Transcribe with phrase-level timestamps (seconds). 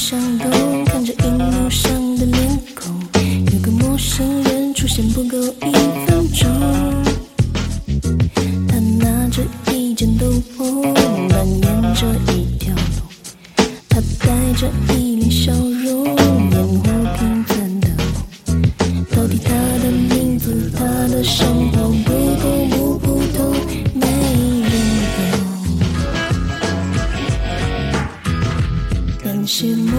[0.00, 0.50] 上动，
[0.86, 2.90] 看着荧幕上的面孔，
[3.52, 5.72] 有个陌生人出现不够一
[6.06, 6.69] 分钟。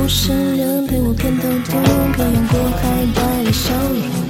[0.02, 1.78] 陌生人陪我看透透，
[2.16, 4.21] 漂洋过海带来笑容，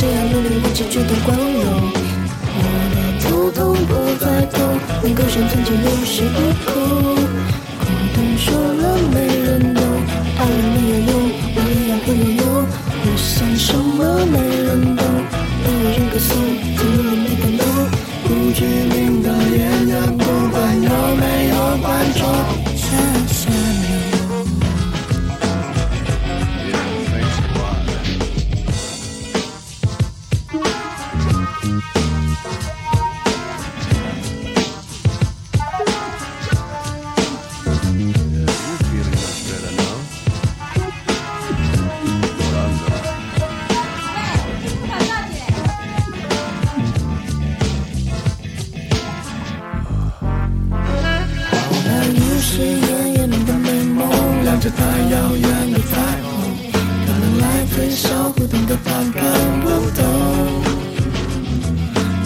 [0.00, 1.90] 这样努力，一直觉得光荣。
[2.54, 2.62] 我
[2.94, 3.92] 的头痛不
[4.24, 6.70] 再痛，能够生存就有恃无恐。
[7.80, 7.82] 苦
[8.14, 9.82] 痛说了没人懂，
[10.38, 11.12] 爱人没有用，
[11.52, 12.46] 我一样会有用。
[13.02, 15.02] 我想什么没人懂，
[15.64, 16.30] 没有人歌颂，
[52.58, 54.10] 是演员们的美梦，
[54.42, 56.28] 亮着它遥远的彩虹，
[57.06, 59.22] 可能来自小胡同的他看
[59.60, 60.02] 不懂，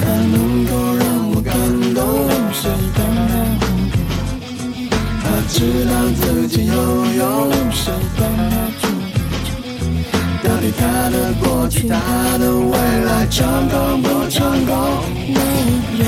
[0.00, 1.52] 它能够让我感
[1.92, 2.00] 动，
[2.50, 2.98] 谁管
[3.28, 4.96] 它红不红？
[5.22, 9.20] 他知道自己有用，谁管他穷不
[9.52, 10.48] 穷？
[10.48, 11.94] 到底他的过去，他
[12.38, 12.72] 的未
[13.04, 14.72] 来，成功不成功，
[15.28, 15.36] 没
[15.98, 16.00] 人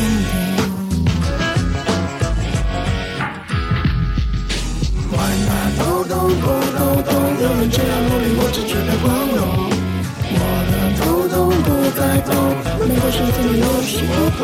[12.84, 14.42] 痛，能够生存的有恃无恐。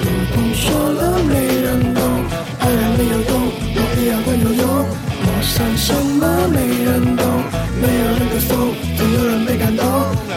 [0.00, 0.02] 不
[0.32, 2.02] 痛说了没人懂，
[2.58, 3.30] 爱人没有用，
[3.74, 4.64] 我一样会有用。
[5.20, 7.22] 我想什么没人懂，
[7.80, 8.50] 没有人歌颂，
[8.96, 9.84] 总有人被感动。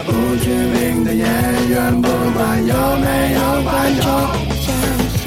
[0.04, 1.24] 不知名的演
[1.68, 4.04] 员，不管有没有观众，
[4.60, 4.68] 下
[5.16, 5.24] 下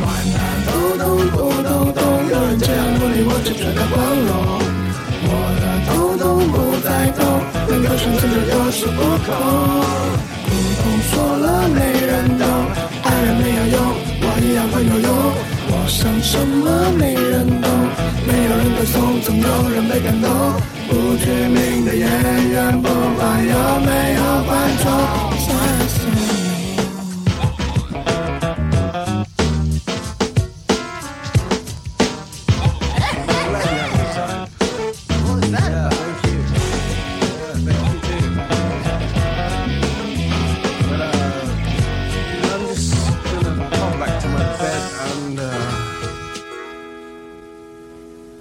[0.00, 0.04] 管
[0.34, 0.36] 他
[0.66, 2.00] 头痛不懂懂，
[2.30, 4.61] 有人这样努力，我只觉得光荣。
[8.22, 9.28] 能够生存就有恃无恐。
[10.78, 12.42] 不说了没人懂，
[13.02, 13.76] 爱人没有用，
[14.22, 15.08] 我一样很有用。
[15.68, 17.66] 我想什么没人懂，
[18.26, 20.30] 没有人歌颂，总有人被感动。
[20.88, 22.08] 不具名的演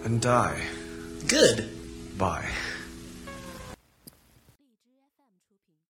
[0.03, 0.62] and die.
[1.28, 1.69] Good.
[2.17, 2.50] Bye.